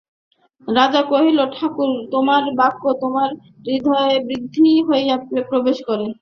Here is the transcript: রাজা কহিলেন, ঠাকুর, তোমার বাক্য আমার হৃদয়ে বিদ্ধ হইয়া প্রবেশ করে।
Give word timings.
রাজা 0.67 1.01
কহিলেন, 1.03 1.49
ঠাকুর, 1.55 1.91
তোমার 2.11 2.43
বাক্য 2.59 2.83
আমার 3.01 3.29
হৃদয়ে 3.65 4.17
বিদ্ধ 4.29 4.55
হইয়া 4.89 5.15
প্রবেশ 5.49 5.77
করে। 5.87 6.05